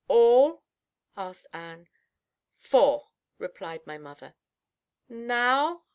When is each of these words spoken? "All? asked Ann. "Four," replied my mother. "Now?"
"All? 0.07 0.63
asked 1.15 1.45
Ann. 1.53 1.87
"Four," 2.57 3.09
replied 3.37 3.85
my 3.85 3.99
mother. 3.99 4.33
"Now?" 5.07 5.83